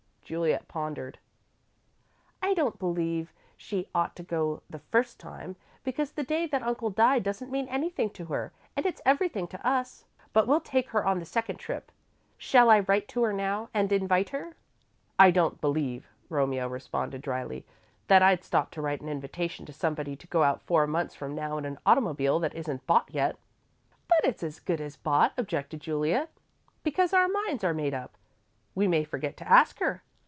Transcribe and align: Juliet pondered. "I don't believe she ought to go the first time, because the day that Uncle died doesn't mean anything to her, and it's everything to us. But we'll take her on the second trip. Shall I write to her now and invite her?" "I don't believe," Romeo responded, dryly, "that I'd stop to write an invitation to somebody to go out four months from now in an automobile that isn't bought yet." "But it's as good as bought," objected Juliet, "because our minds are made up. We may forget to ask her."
Juliet 0.23 0.65
pondered. 0.69 1.19
"I 2.41 2.53
don't 2.53 2.79
believe 2.79 3.33
she 3.57 3.89
ought 3.93 4.15
to 4.15 4.23
go 4.23 4.63
the 4.69 4.79
first 4.79 5.19
time, 5.19 5.57
because 5.83 6.13
the 6.13 6.23
day 6.23 6.47
that 6.47 6.63
Uncle 6.63 6.89
died 6.89 7.23
doesn't 7.23 7.51
mean 7.51 7.67
anything 7.67 8.09
to 8.11 8.23
her, 8.27 8.53
and 8.77 8.85
it's 8.85 9.01
everything 9.05 9.45
to 9.49 9.67
us. 9.67 10.05
But 10.31 10.47
we'll 10.47 10.61
take 10.61 10.91
her 10.91 11.05
on 11.05 11.19
the 11.19 11.25
second 11.25 11.57
trip. 11.57 11.91
Shall 12.37 12.69
I 12.69 12.79
write 12.79 13.09
to 13.09 13.23
her 13.23 13.33
now 13.33 13.67
and 13.73 13.91
invite 13.91 14.29
her?" 14.29 14.55
"I 15.19 15.31
don't 15.31 15.59
believe," 15.59 16.07
Romeo 16.29 16.65
responded, 16.69 17.21
dryly, 17.21 17.65
"that 18.07 18.21
I'd 18.23 18.45
stop 18.45 18.71
to 18.71 18.81
write 18.81 19.01
an 19.01 19.09
invitation 19.09 19.65
to 19.65 19.73
somebody 19.73 20.15
to 20.15 20.27
go 20.27 20.43
out 20.43 20.61
four 20.61 20.87
months 20.87 21.13
from 21.13 21.35
now 21.35 21.57
in 21.57 21.65
an 21.65 21.77
automobile 21.85 22.39
that 22.39 22.55
isn't 22.55 22.87
bought 22.87 23.09
yet." 23.11 23.35
"But 24.07 24.21
it's 24.29 24.43
as 24.43 24.61
good 24.61 24.79
as 24.79 24.95
bought," 24.95 25.33
objected 25.37 25.81
Juliet, 25.81 26.29
"because 26.83 27.13
our 27.13 27.27
minds 27.27 27.65
are 27.65 27.73
made 27.73 27.93
up. 27.93 28.15
We 28.75 28.87
may 28.87 29.03
forget 29.03 29.35
to 29.35 29.49
ask 29.49 29.79
her." 29.79 30.03